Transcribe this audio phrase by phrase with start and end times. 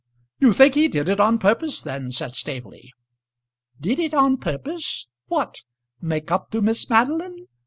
[0.39, 2.91] "You think he did it on purpose then," said Staveley.
[3.79, 5.05] "Did it on purpose?
[5.27, 5.61] What;
[6.01, 7.47] make up to Miss Madeline?